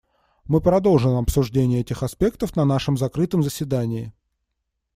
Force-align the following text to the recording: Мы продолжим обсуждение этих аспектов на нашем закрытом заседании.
Мы 0.45 0.61
продолжим 0.61 1.15
обсуждение 1.15 1.81
этих 1.81 2.01
аспектов 2.01 2.55
на 2.55 2.65
нашем 2.65 2.97
закрытом 2.97 3.43
заседании. 3.43 4.11